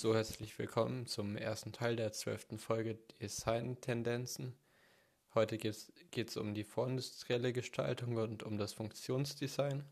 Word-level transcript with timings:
So, 0.00 0.14
herzlich 0.14 0.56
willkommen 0.60 1.06
zum 1.06 1.36
ersten 1.36 1.72
Teil 1.72 1.96
der 1.96 2.12
zwölften 2.12 2.60
Folge 2.60 3.00
Design-Tendenzen. 3.20 4.54
Heute 5.34 5.58
geht 5.58 5.74
es 6.14 6.36
um 6.36 6.54
die 6.54 6.62
vorindustrielle 6.62 7.52
Gestaltung 7.52 8.14
und 8.14 8.44
um 8.44 8.58
das 8.58 8.72
Funktionsdesign. 8.74 9.84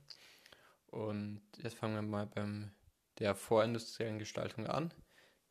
Und 0.86 1.42
jetzt 1.60 1.74
fangen 1.74 1.96
wir 1.96 2.02
mal 2.02 2.26
beim 2.26 2.70
der 3.18 3.34
vorindustriellen 3.34 4.20
Gestaltung 4.20 4.68
an. 4.68 4.94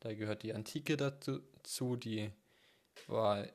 Da 0.00 0.14
gehört 0.14 0.42
die 0.42 0.54
Antike 0.54 0.96
dazu, 0.96 1.96
die 1.96 2.30
war 3.08 3.46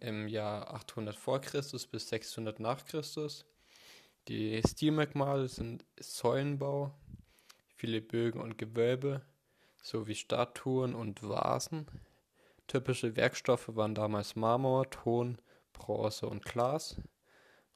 im 0.00 0.26
Jahr 0.26 0.72
800 0.72 1.16
vor 1.16 1.42
Christus 1.42 1.86
bis 1.86 2.08
600 2.08 2.60
nach 2.60 2.86
Christus. 2.86 3.44
Die 4.28 4.62
Stilmerkmale 4.66 5.48
sind 5.48 5.84
Säulenbau, 6.00 6.98
viele 7.74 8.00
Bögen 8.00 8.40
und 8.40 8.56
Gewölbe, 8.56 9.20
sowie 9.82 10.14
Statuen 10.14 10.94
und 10.94 11.22
Vasen. 11.22 11.86
Typische 12.66 13.16
Werkstoffe 13.16 13.74
waren 13.76 13.94
damals 13.94 14.36
Marmor, 14.36 14.90
Ton, 14.90 15.38
Bronze 15.72 16.26
und 16.26 16.44
Glas. 16.44 16.96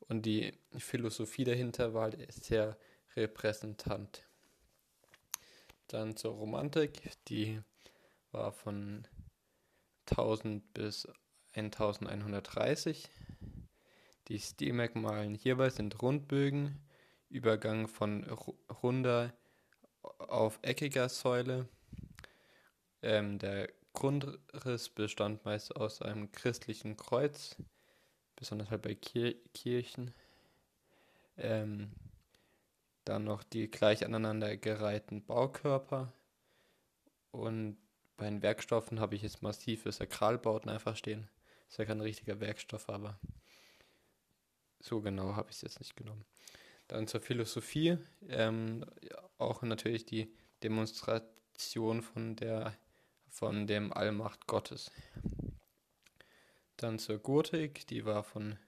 Und 0.08 0.26
die 0.26 0.52
Philosophie 0.76 1.44
dahinter 1.44 1.94
war 1.94 2.02
halt 2.04 2.32
sehr 2.32 2.76
repräsentant. 3.16 4.26
Dann 5.88 6.16
zur 6.16 6.34
Romantik, 6.34 7.10
die 7.28 7.60
war 8.30 8.52
von 8.52 9.06
1000 10.10 10.72
bis 10.74 11.08
1130. 11.54 13.08
Die 14.28 14.38
Stilmerkmalen 14.38 15.34
hierbei 15.34 15.70
sind 15.70 16.00
Rundbögen, 16.00 16.80
Übergang 17.28 17.88
von 17.88 18.24
runder 18.82 19.32
auf 20.02 20.58
eckiger 20.62 21.08
Säule, 21.08 21.68
ähm, 23.02 23.38
der 23.38 23.68
Grundriss 23.92 24.88
bestand 24.88 25.44
meist 25.44 25.76
aus 25.76 26.00
einem 26.02 26.32
christlichen 26.32 26.96
Kreuz, 26.96 27.56
besonders 28.36 28.70
halt 28.70 28.82
bei 28.82 28.94
Kir 28.94 29.34
Kirchen. 29.52 30.12
Ähm, 31.36 31.92
dann 33.04 33.24
noch 33.24 33.42
die 33.42 33.70
gleich 33.70 34.04
aneinander 34.04 34.56
gereihten 34.56 35.24
Baukörper. 35.24 36.12
Und 37.30 37.76
bei 38.16 38.26
den 38.26 38.42
Werkstoffen 38.42 39.00
habe 39.00 39.16
ich 39.16 39.22
jetzt 39.22 39.42
massive 39.42 39.90
Sakralbauten 39.90 40.70
einfach 40.70 40.96
stehen. 40.96 41.28
Ist 41.68 41.78
ja 41.78 41.84
kein 41.84 42.00
richtiger 42.00 42.38
Werkstoff, 42.40 42.88
aber 42.88 43.18
so 44.80 45.00
genau 45.00 45.34
habe 45.34 45.50
ich 45.50 45.56
es 45.56 45.62
jetzt 45.62 45.80
nicht 45.80 45.96
genommen. 45.96 46.24
Dann 46.88 47.06
zur 47.06 47.20
Philosophie. 47.20 47.98
Ähm, 48.28 48.84
auch 49.38 49.62
natürlich 49.62 50.04
die 50.04 50.32
Demonstration 50.62 52.02
von 52.02 52.36
der 52.36 52.76
von 53.32 53.66
dem 53.66 53.92
Allmacht 53.94 54.46
Gottes. 54.46 54.92
Dann 56.76 56.98
zur 56.98 57.18
Gotik, 57.18 57.86
die 57.86 58.04
war 58.04 58.22
von 58.24 58.58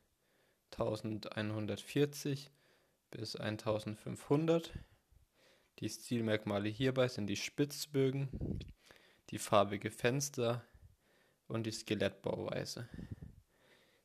1140 0.72 2.50
bis 3.10 3.36
1500. 3.36 4.72
Die 5.80 5.88
Stilmerkmale 5.88 6.70
hierbei 6.70 7.08
sind 7.08 7.26
die 7.26 7.36
Spitzbögen, 7.36 8.58
die 9.30 9.38
farbige 9.38 9.90
Fenster 9.90 10.64
und 11.46 11.64
die 11.66 11.72
Skelettbauweise. 11.72 12.88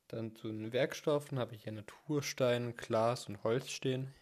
Dann 0.09 0.35
zu 0.35 0.49
den 0.49 0.73
Werkstoffen 0.73 1.39
habe 1.39 1.55
ich 1.55 1.63
hier 1.63 1.71
Naturstein, 1.71 2.75
Glas 2.75 3.27
und 3.27 3.43
Holz 3.43 3.69
stehen. 3.69 4.13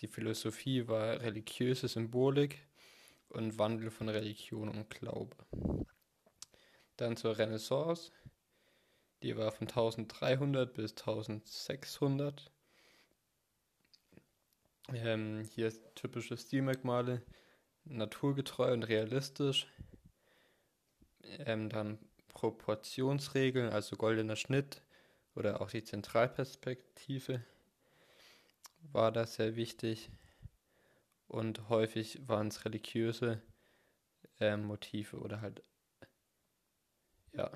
Die 0.00 0.08
Philosophie 0.08 0.88
war 0.88 1.20
religiöse 1.20 1.86
Symbolik 1.86 2.58
und 3.34 3.58
Wandel 3.58 3.90
von 3.90 4.08
Religion 4.08 4.68
und 4.68 4.90
Glaube. 4.90 5.36
Dann 6.96 7.16
zur 7.16 7.38
Renaissance, 7.38 8.12
die 9.22 9.36
war 9.36 9.52
von 9.52 9.68
1300 9.68 10.72
bis 10.72 10.92
1600. 10.92 12.50
Ähm, 14.92 15.48
hier 15.50 15.72
typische 15.94 16.36
Stilmerkmale, 16.36 17.22
naturgetreu 17.84 18.72
und 18.72 18.84
realistisch. 18.84 19.66
Ähm, 21.38 21.68
dann 21.68 21.98
Proportionsregeln, 22.28 23.70
also 23.70 23.96
goldener 23.96 24.36
Schnitt 24.36 24.82
oder 25.34 25.60
auch 25.60 25.70
die 25.70 25.82
Zentralperspektive 25.82 27.42
war 28.92 29.10
da 29.10 29.26
sehr 29.26 29.56
wichtig 29.56 30.10
und 31.28 31.68
häufig 31.68 32.26
waren 32.28 32.48
es 32.48 32.64
religiöse 32.64 33.42
äh, 34.40 34.56
Motive 34.56 35.18
oder 35.18 35.40
halt 35.40 35.62
ja. 37.32 37.50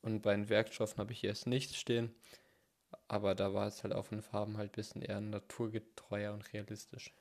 Und 0.00 0.22
bei 0.22 0.34
den 0.34 0.48
Werkstoffen 0.48 0.98
habe 0.98 1.12
ich 1.12 1.20
hier 1.20 1.30
jetzt 1.30 1.46
nichts 1.46 1.76
stehen, 1.76 2.14
aber 3.08 3.34
da 3.34 3.54
war 3.54 3.66
es 3.66 3.82
halt 3.82 3.94
auf 3.94 4.10
den 4.10 4.22
Farben 4.22 4.56
halt 4.56 4.72
ein 4.72 4.76
bisschen 4.76 5.02
eher 5.02 5.20
naturgetreuer 5.20 6.32
und 6.32 6.52
realistisch. 6.52 7.14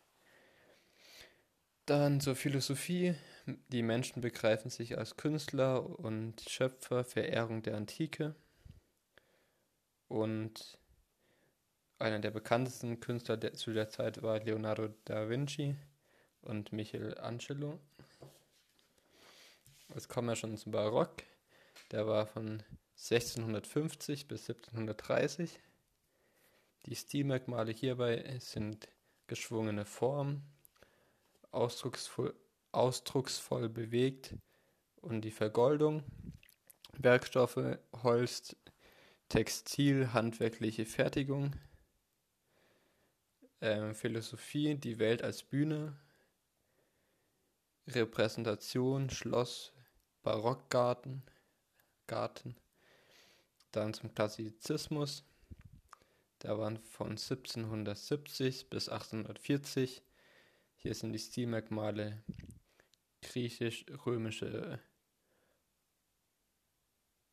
Dann 1.85 2.21
zur 2.21 2.35
Philosophie. 2.35 3.15
Die 3.45 3.83
Menschen 3.83 4.21
begreifen 4.21 4.69
sich 4.69 4.97
als 4.97 5.17
Künstler 5.17 5.99
und 5.99 6.41
Schöpfer, 6.47 7.03
Verehrung 7.03 7.61
der 7.61 7.75
Antike. 7.75 8.35
Und 10.07 10.77
einer 11.99 12.19
der 12.19 12.31
bekanntesten 12.31 12.99
Künstler 12.99 13.37
der, 13.37 13.53
zu 13.53 13.73
der 13.73 13.89
Zeit 13.89 14.21
war 14.21 14.39
Leonardo 14.39 14.89
da 15.05 15.29
Vinci 15.29 15.75
und 16.41 16.73
Michelangelo. 16.73 17.79
Jetzt 19.93 20.09
kommen 20.09 20.27
wir 20.27 20.35
schon 20.35 20.57
zum 20.57 20.71
Barock. 20.71 21.23
Der 21.91 22.07
war 22.07 22.25
von 22.25 22.63
1650 22.97 24.27
bis 24.27 24.49
1730. 24.49 25.59
Die 26.85 26.95
Stilmerkmale 26.95 27.71
hierbei 27.71 28.37
sind 28.39 28.87
geschwungene 29.27 29.85
Form, 29.85 30.41
ausdrucksvoll, 31.51 32.33
ausdrucksvoll 32.71 33.69
bewegt 33.69 34.35
und 35.01 35.21
die 35.21 35.31
Vergoldung, 35.31 36.03
Werkstoffe, 36.97 37.77
Holz, 38.03 38.55
Textil, 39.29 40.13
handwerkliche 40.13 40.85
Fertigung, 40.85 41.55
ähm, 43.63 43.95
Philosophie, 43.95 44.75
die 44.75 44.99
Welt 44.99 45.23
als 45.23 45.41
Bühne, 45.41 45.95
Repräsentation, 47.87 49.09
Schloss, 49.09 49.71
Barockgarten, 50.21 51.23
Garten, 52.05 52.57
dann 53.71 53.93
zum 53.93 54.13
Klassizismus, 54.13 55.23
der 56.41 56.59
waren 56.59 56.77
von 56.77 57.11
1770 57.11 58.69
bis 58.69 58.89
1840. 58.89 60.03
Hier 60.75 60.93
sind 60.93 61.13
die 61.13 61.19
Stilmerkmale 61.19 62.21
griechisch-römische 63.21 64.79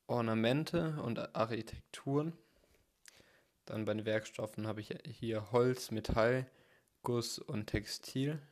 Ornamente 0.06 1.02
und 1.02 1.34
Architekturen. 1.34 2.36
Dann 3.70 3.84
bei 3.84 3.94
den 3.94 4.04
Werkstoffen 4.04 4.66
habe 4.66 4.80
ich 4.80 4.92
hier 5.04 5.52
Holz, 5.52 5.92
Metall, 5.92 6.50
Guss 7.04 7.38
und 7.38 7.66
Textil. 7.68 8.42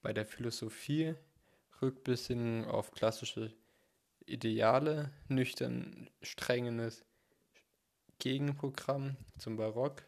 Bei 0.00 0.12
der 0.12 0.24
Philosophie 0.24 1.16
Rückbesinnung 1.82 2.66
auf 2.66 2.92
klassische 2.92 3.52
Ideale, 4.26 5.10
nüchtern 5.26 6.08
strenges 6.22 7.04
Gegenprogramm 8.20 9.16
zum 9.38 9.56
Barock. 9.56 10.04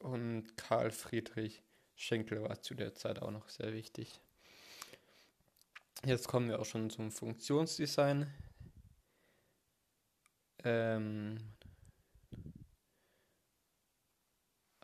Und 0.00 0.56
Karl 0.56 0.90
Friedrich 0.90 1.62
Schenkel 1.94 2.42
war 2.42 2.60
zu 2.60 2.74
der 2.74 2.96
Zeit 2.96 3.22
auch 3.22 3.30
noch 3.30 3.48
sehr 3.50 3.72
wichtig. 3.72 4.20
Jetzt 6.04 6.26
kommen 6.26 6.48
wir 6.48 6.58
auch 6.58 6.66
schon 6.66 6.90
zum 6.90 7.12
Funktionsdesign. 7.12 8.34
Ähm, 10.64 11.55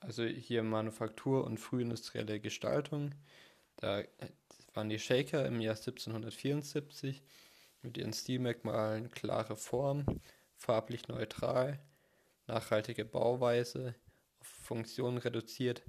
also 0.02 0.24
hier 0.24 0.62
Manufaktur 0.62 1.44
und 1.44 1.58
frühindustrielle 1.58 2.40
Gestaltung. 2.40 3.14
Da 3.76 4.02
waren 4.74 4.88
die 4.88 4.98
Shaker 4.98 5.46
im 5.46 5.60
Jahr 5.60 5.76
1774 5.76 7.22
mit 7.82 7.98
ihren 7.98 8.12
Stilmerkmalen 8.12 9.10
klare 9.10 9.56
Form, 9.56 10.04
farblich 10.56 11.08
neutral, 11.08 11.80
nachhaltige 12.46 13.04
Bauweise, 13.04 13.94
auf 14.40 14.46
Funktionen 14.46 15.18
reduziert, 15.18 15.82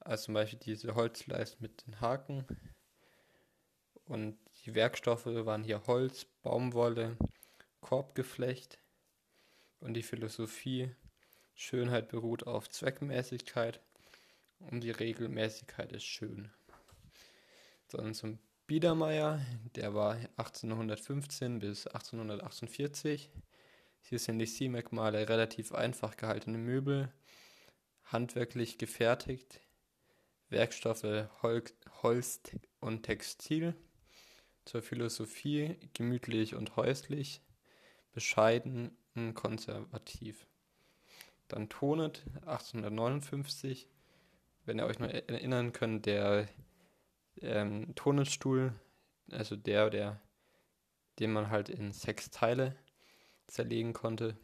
als 0.00 0.24
zum 0.24 0.34
Beispiel 0.34 0.58
diese 0.58 0.94
Holzleisten 0.94 1.60
mit 1.60 1.86
den 1.86 2.00
Haken. 2.00 2.46
Und 4.06 4.38
die 4.64 4.74
Werkstoffe 4.74 5.26
waren 5.26 5.64
hier 5.64 5.86
Holz, 5.86 6.26
Baumwolle, 6.42 7.16
Korbgeflecht 7.80 8.78
und 9.80 9.94
die 9.94 10.02
Philosophie 10.02 10.90
Schönheit 11.60 12.08
beruht 12.08 12.46
auf 12.46 12.70
Zweckmäßigkeit 12.70 13.80
und 14.60 14.80
die 14.80 14.92
Regelmäßigkeit 14.92 15.92
ist 15.92 16.06
schön. 16.06 16.50
Dann 17.88 18.14
zum 18.14 18.38
Biedermeier, 18.66 19.44
der 19.74 19.92
war 19.92 20.14
1815 20.38 21.58
bis 21.58 21.86
1848. 21.86 23.28
Hier 24.00 24.18
sind 24.18 24.38
die 24.38 24.46
Stilmerkmale 24.46 25.28
relativ 25.28 25.72
einfach 25.72 26.16
gehaltene 26.16 26.56
Möbel, 26.56 27.12
handwerklich 28.04 28.78
gefertigt, 28.78 29.60
Werkstoffe 30.48 31.28
Hol 31.42 31.62
Holz 32.02 32.40
und 32.80 33.02
Textil, 33.02 33.74
zur 34.64 34.80
Philosophie 34.80 35.76
gemütlich 35.92 36.54
und 36.54 36.76
häuslich, 36.76 37.42
bescheiden 38.14 38.96
und 39.14 39.34
konservativ. 39.34 40.46
Dann 41.50 41.68
Tonet 41.68 42.24
1859, 42.46 43.88
wenn 44.66 44.78
ihr 44.78 44.86
euch 44.86 45.00
noch 45.00 45.08
erinnern 45.08 45.72
könnt, 45.72 46.06
der 46.06 46.48
ähm, 47.40 47.92
Tonetstuhl, 47.96 48.72
also 49.32 49.56
der, 49.56 49.90
der, 49.90 50.20
den 51.18 51.32
man 51.32 51.50
halt 51.50 51.68
in 51.68 51.92
sechs 51.92 52.30
Teile 52.30 52.76
zerlegen 53.48 53.92
konnte. 53.92 54.36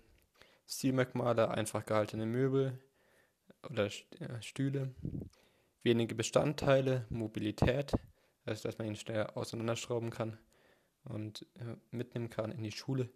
Stilmerkmale, 0.66 1.48
einfach 1.48 1.86
gehaltene 1.86 2.26
Möbel 2.26 2.76
oder 3.70 3.88
Stühle, 4.40 4.92
wenige 5.84 6.16
Bestandteile, 6.16 7.06
Mobilität, 7.08 7.92
also 8.44 8.64
dass 8.68 8.78
man 8.78 8.88
ihn 8.88 8.96
schnell 8.96 9.26
auseinanderschrauben 9.26 10.10
kann 10.10 10.38
und 11.04 11.46
äh, 11.54 11.76
mitnehmen 11.92 12.30
kann 12.30 12.50
in 12.50 12.64
die 12.64 12.72
Schule, 12.72 13.08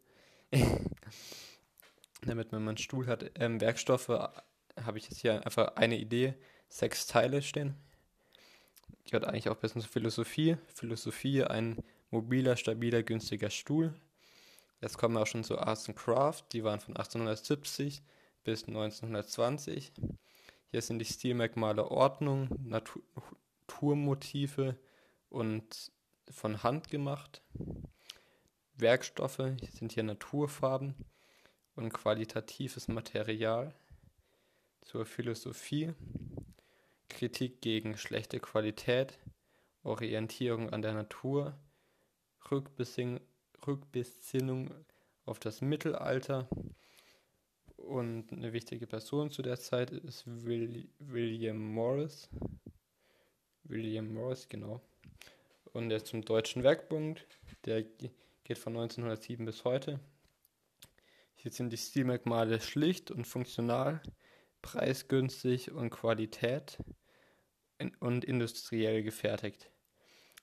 damit 2.22 2.52
man 2.52 2.66
einen 2.68 2.76
Stuhl 2.76 3.06
hat. 3.06 3.30
Ähm, 3.36 3.60
Werkstoffe 3.60 4.08
habe 4.08 4.98
ich 4.98 5.04
jetzt 5.04 5.20
hier 5.20 5.44
einfach 5.44 5.76
eine 5.76 5.98
Idee, 5.98 6.34
sechs 6.68 7.06
Teile 7.06 7.42
stehen. 7.42 7.74
Gehört 9.04 9.26
eigentlich 9.26 9.48
auch 9.48 9.56
ein 9.56 9.60
bisschen 9.60 9.82
zur 9.82 9.90
Philosophie. 9.90 10.56
Philosophie, 10.74 11.44
ein 11.44 11.82
mobiler, 12.10 12.56
stabiler, 12.56 13.02
günstiger 13.02 13.50
Stuhl. 13.50 13.94
Jetzt 14.80 14.98
kommen 14.98 15.14
wir 15.14 15.22
auch 15.22 15.26
schon 15.26 15.44
zu 15.44 15.58
Arts 15.58 15.88
and 15.88 15.98
Craft, 15.98 16.44
die 16.52 16.64
waren 16.64 16.80
von 16.80 16.96
1870 16.96 18.02
bis 18.44 18.64
1920. 18.66 19.92
Hier 20.70 20.82
sind 20.82 21.00
die 21.00 21.04
Stilmerkmale 21.04 21.90
Ordnung, 21.90 22.48
Naturmotive 23.66 24.76
und 25.28 25.92
von 26.30 26.62
Hand 26.62 26.88
gemacht. 26.88 27.42
Werkstoffe 28.74 29.42
sind 29.72 29.92
hier 29.92 30.04
Naturfarben 30.04 30.94
und 31.80 31.92
qualitatives 31.92 32.88
Material. 32.88 33.74
Zur 34.82 35.04
Philosophie, 35.04 35.92
Kritik 37.08 37.60
gegen 37.60 37.96
schlechte 37.96 38.40
Qualität, 38.40 39.18
Orientierung 39.82 40.70
an 40.70 40.82
der 40.82 40.94
Natur, 40.94 41.58
Rückbesinnung 42.50 43.20
Rückbesinnung 43.66 44.74
auf 45.26 45.38
das 45.38 45.60
Mittelalter. 45.60 46.48
Und 47.76 48.32
eine 48.32 48.52
wichtige 48.52 48.86
Person 48.86 49.30
zu 49.30 49.42
der 49.42 49.58
Zeit 49.58 49.90
ist 49.90 50.24
William 50.26 51.58
Morris. 51.72 52.28
William 53.64 54.12
Morris, 54.12 54.48
genau. 54.48 54.80
Und 55.72 55.90
ist 55.90 56.06
zum 56.06 56.22
Deutschen 56.22 56.62
Werkbund. 56.62 57.26
Der 57.64 57.82
geht 57.82 58.58
von 58.58 58.76
1907 58.76 59.44
bis 59.44 59.64
heute. 59.64 60.00
Hier 61.42 61.52
sind 61.52 61.70
die 61.70 61.78
Stilmerkmale 61.78 62.60
schlicht 62.60 63.10
und 63.10 63.26
funktional, 63.26 64.02
preisgünstig 64.60 65.70
und 65.70 65.88
Qualität 65.88 66.78
und 67.98 68.24
industriell 68.24 69.02
gefertigt. 69.02 69.70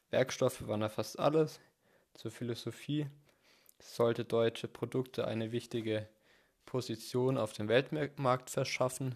Werkstoffe 0.09 0.67
waren 0.67 0.81
da 0.81 0.89
fast 0.89 1.19
alles 1.19 1.59
zur 2.15 2.31
Philosophie 2.31 3.07
sollte 3.79 4.25
deutsche 4.25 4.67
Produkte 4.67 5.27
eine 5.27 5.51
wichtige 5.51 6.09
Position 6.65 7.37
auf 7.37 7.53
dem 7.53 7.67
Weltmarkt 7.67 8.49
verschaffen. 8.49 9.15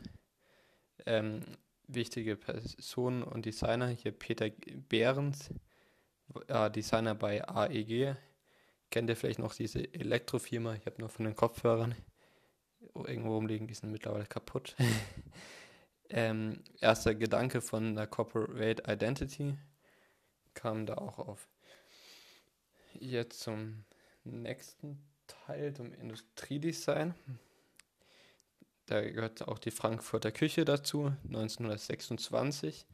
Ähm, 1.07 1.41
wichtige 1.87 2.35
Personen 2.35 3.23
und 3.23 3.45
Designer, 3.45 3.87
hier 3.87 4.11
Peter 4.11 4.51
Behrens, 4.87 5.49
äh, 6.47 6.69
Designer 6.69 7.15
bei 7.15 7.43
AEG. 7.43 8.15
Kennt 8.91 9.09
ihr 9.09 9.15
vielleicht 9.15 9.39
noch 9.39 9.55
diese 9.55 9.93
Elektrofirma? 9.93 10.75
Ich 10.75 10.85
habe 10.85 10.99
nur 10.99 11.09
von 11.09 11.23
den 11.23 11.35
Kopfhörern 11.35 11.95
irgendwo 12.93 13.35
rumliegen, 13.35 13.67
die 13.67 13.73
sind 13.73 13.89
mittlerweile 13.89 14.25
kaputt. 14.25 14.75
ähm, 16.09 16.61
erster 16.81 17.15
Gedanke 17.15 17.61
von 17.61 17.95
der 17.95 18.05
Corporate 18.05 18.83
Identity 18.85 19.57
kam 20.53 20.85
da 20.85 20.95
auch 20.95 21.19
auf. 21.19 21.47
Jetzt 22.93 23.39
zum 23.39 23.85
nächsten 24.25 25.01
Teil, 25.25 25.73
zum 25.73 25.93
Industriedesign. 25.93 27.15
Da 28.88 28.99
gehört 29.09 29.47
auch 29.47 29.59
die 29.59 29.71
Frankfurter 29.71 30.33
Küche 30.33 30.65
dazu. 30.65 31.13
1926 31.23 32.85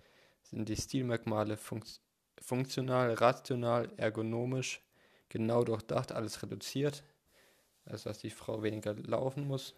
sind 0.43 0.69
die 0.69 0.77
Stilmerkmale 0.77 1.57
funkt 1.57 2.01
funktional, 2.39 3.15
rational, 3.15 3.91
ergonomisch, 3.97 4.86
genau 5.29 5.63
durchdacht, 5.63 6.11
alles 6.11 6.41
reduziert. 6.41 7.03
Also 7.85 8.09
dass 8.09 8.19
die 8.19 8.29
Frau 8.29 8.63
weniger 8.63 8.93
laufen 8.93 9.47
muss. 9.47 9.75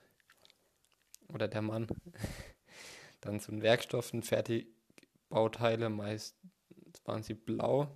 Oder 1.28 1.48
der 1.48 1.62
Mann. 1.62 1.88
Dann 3.22 3.40
zum 3.40 3.62
Werkstoffen, 3.62 4.24
Fertigbauteile, 4.24 5.90
meist 5.90 6.36
waren 7.06 7.24
sie 7.24 7.34
blau. 7.34 7.88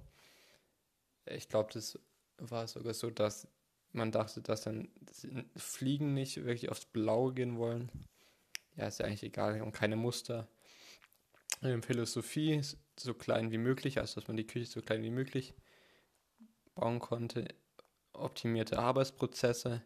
Ich 1.25 1.47
glaube, 1.47 1.71
das 1.73 1.97
war 2.37 2.67
sogar 2.67 2.93
so, 2.93 3.09
dass 3.09 3.47
man 3.91 4.11
dachte, 4.11 4.41
dass 4.41 4.61
dann 4.61 4.89
Fliegen 5.55 6.13
nicht 6.13 6.43
wirklich 6.43 6.69
aufs 6.69 6.85
Blaue 6.85 7.33
gehen 7.33 7.57
wollen. 7.57 7.91
Ja, 8.75 8.87
ist 8.87 8.99
ja 8.99 9.05
eigentlich 9.05 9.23
egal 9.23 9.61
und 9.61 9.71
keine 9.71 9.95
Muster. 9.95 10.47
Philosophie 11.81 12.61
so 12.99 13.13
klein 13.13 13.51
wie 13.51 13.57
möglich, 13.57 13.99
also 13.99 14.19
dass 14.19 14.27
man 14.27 14.35
die 14.35 14.47
Küche 14.47 14.65
so 14.65 14.81
klein 14.81 15.03
wie 15.03 15.11
möglich 15.11 15.53
bauen 16.75 16.99
konnte. 16.99 17.47
Optimierte 18.13 18.77
Arbeitsprozesse 18.77 19.81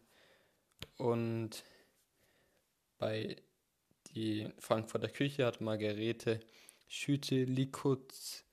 und 0.96 1.64
bei 2.98 3.36
die 4.14 4.48
Frankfurter 4.58 5.08
Küche 5.08 5.46
hat 5.46 5.60
Margarete 5.60 6.40
Schütte-Likutski, 6.88 8.44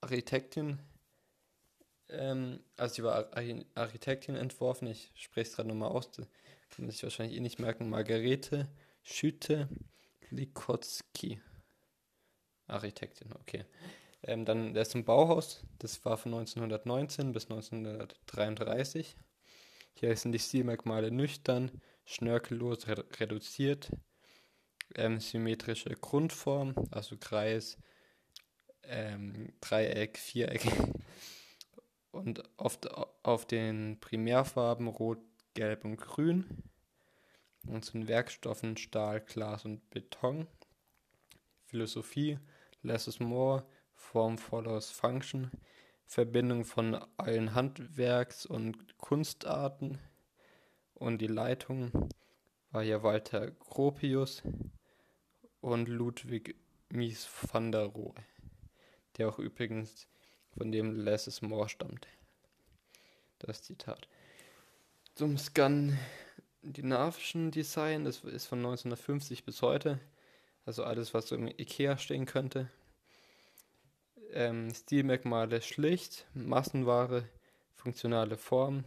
Architektin, 0.00 0.78
ähm, 2.08 2.60
also 2.76 2.94
sie 2.94 3.02
war 3.02 3.30
Architektin 3.74 4.36
entworfen, 4.36 4.88
ich 4.88 5.12
spreche 5.14 5.50
es 5.50 5.56
gerade 5.56 5.68
nochmal 5.68 5.90
aus, 5.90 6.10
das 6.10 6.26
kann 6.70 6.84
man 6.84 6.90
sich 6.90 7.02
wahrscheinlich 7.02 7.36
eh 7.36 7.40
nicht 7.40 7.58
merken, 7.58 7.90
Margarete 7.90 8.68
Schütte 9.02 9.68
Likotsky. 10.30 11.40
Architektin, 12.66 13.32
okay. 13.32 13.64
Ähm, 14.22 14.44
dann 14.44 14.74
der 14.74 14.82
ist 14.82 14.94
im 14.94 15.04
Bauhaus, 15.04 15.64
das 15.78 16.04
war 16.04 16.16
von 16.16 16.34
1919 16.34 17.32
bis 17.32 17.44
1933. 17.44 19.16
Hier 19.94 20.16
sind 20.16 20.32
die 20.32 20.38
Stilmerkmale 20.38 21.10
nüchtern, 21.10 21.70
schnörkellos 22.04 22.88
re 22.88 23.04
reduziert, 23.18 23.90
ähm, 24.94 25.20
symmetrische 25.20 25.90
Grundform, 25.90 26.74
also 26.90 27.16
Kreis, 27.16 27.78
ähm, 28.84 29.52
Dreieck, 29.60 30.18
Viereck, 30.18 30.62
und 32.10 32.42
oft 32.56 32.88
auf 33.22 33.46
den 33.46 33.98
Primärfarben 34.00 34.88
Rot, 34.88 35.18
Gelb 35.54 35.84
und 35.84 35.96
Grün. 35.96 36.44
Und 37.66 37.84
zu 37.84 37.92
den 37.92 38.08
Werkstoffen 38.08 38.76
Stahl, 38.76 39.20
Glas 39.20 39.64
und 39.64 39.90
Beton. 39.90 40.46
Philosophie, 41.66 42.38
less 42.82 43.08
is 43.08 43.20
more, 43.20 43.66
Form 43.98 44.38
follows 44.38 44.90
Function, 44.90 45.50
Verbindung 46.06 46.64
von 46.64 46.94
allen 47.18 47.54
Handwerks- 47.54 48.46
und 48.46 48.96
Kunstarten. 48.96 49.98
Und 50.94 51.18
die 51.18 51.26
Leitung 51.26 52.08
war 52.70 52.82
hier 52.82 53.02
Walter 53.02 53.50
Gropius 53.50 54.42
und 55.60 55.88
Ludwig 55.88 56.56
Mies 56.88 57.28
van 57.52 57.70
der 57.70 57.84
Rohe, 57.84 58.14
der 59.18 59.28
auch 59.28 59.38
übrigens 59.38 60.08
von 60.56 60.72
dem 60.72 60.92
Less 60.92 61.26
is 61.26 61.42
More 61.42 61.68
stammt. 61.68 62.08
Das 63.40 63.62
Zitat. 63.62 64.08
Zum 65.14 65.36
skandinavischen 65.36 67.50
Design, 67.50 68.04
das 68.04 68.24
ist 68.24 68.46
von 68.46 68.60
1950 68.60 69.44
bis 69.44 69.60
heute. 69.60 70.00
Also 70.64 70.84
alles, 70.84 71.12
was 71.12 71.28
so 71.28 71.34
im 71.34 71.48
Ikea 71.48 71.98
stehen 71.98 72.24
könnte. 72.24 72.70
Ähm, 74.32 74.74
Stilmerkmale 74.74 75.62
schlicht, 75.62 76.26
Massenware, 76.34 77.24
funktionale 77.74 78.36
Form, 78.36 78.84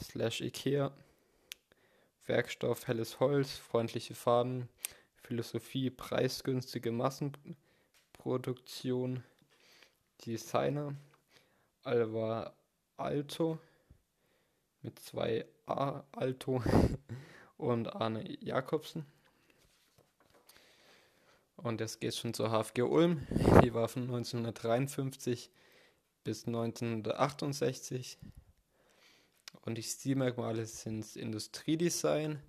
slash 0.00 0.40
Ikea, 0.40 0.92
Werkstoff 2.26 2.86
helles 2.86 3.18
Holz, 3.18 3.56
freundliche 3.56 4.14
Farben, 4.14 4.68
Philosophie 5.16 5.90
preisgünstige 5.90 6.92
Massenproduktion, 6.92 9.24
Designer 10.24 10.94
Alvar 11.82 12.54
Alto 12.96 13.58
mit 14.82 15.00
zwei 15.00 15.44
A 15.66 16.04
Alto 16.12 16.62
und 17.56 17.88
Arne 17.88 18.22
Jakobsen. 18.40 19.04
Und 21.56 21.80
es 21.80 21.98
geht 21.98 22.14
schon 22.14 22.34
zur 22.34 22.50
HFG 22.50 22.82
Ulm. 22.82 23.26
Die 23.62 23.72
war 23.74 23.88
von 23.88 24.02
1953 24.02 25.50
bis 26.22 26.46
1968. 26.46 28.18
Und 29.62 29.76
die 29.76 29.82
Stilmerkmale 29.82 30.66
sind 30.66 31.16
Industriedesign 31.16 32.40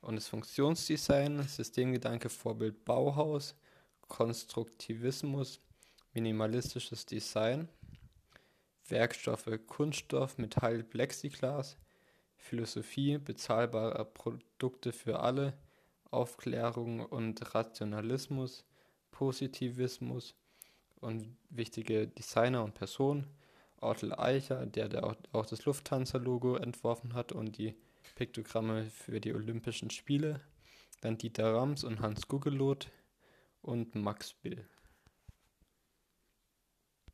und 0.00 0.16
das 0.16 0.28
Funktionsdesign, 0.28 1.42
Systemgedanke, 1.42 2.28
Vorbild 2.28 2.84
Bauhaus, 2.84 3.54
Konstruktivismus, 4.08 5.60
minimalistisches 6.12 7.06
Design, 7.06 7.68
Werkstoffe 8.88 9.50
Kunststoff, 9.66 10.38
Metall, 10.38 10.82
Plexiglas, 10.82 11.76
Philosophie 12.36 13.18
bezahlbarer 13.18 14.04
Produkte 14.04 14.92
für 14.92 15.20
alle, 15.20 15.54
Aufklärung 16.16 17.00
und 17.00 17.54
Rationalismus, 17.54 18.64
Positivismus 19.10 20.34
und 21.00 21.36
wichtige 21.50 22.08
Designer 22.08 22.64
und 22.64 22.74
Personen. 22.74 23.26
Ortel 23.80 24.14
Eicher, 24.14 24.64
der, 24.64 24.88
der 24.88 25.04
auch, 25.04 25.16
auch 25.32 25.44
das 25.44 25.66
Lufthansa-Logo 25.66 26.56
entworfen 26.56 27.12
hat 27.12 27.32
und 27.32 27.58
die 27.58 27.76
Piktogramme 28.14 28.86
für 28.86 29.20
die 29.20 29.34
Olympischen 29.34 29.90
Spiele. 29.90 30.40
Dann 31.02 31.18
Dieter 31.18 31.54
Rams 31.54 31.84
und 31.84 32.00
Hans 32.00 32.26
Guggeloth 32.26 32.90
und 33.60 33.94
Max 33.94 34.32
Bill. 34.32 34.66